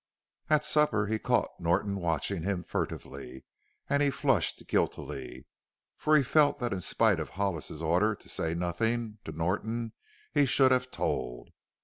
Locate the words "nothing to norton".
8.55-9.93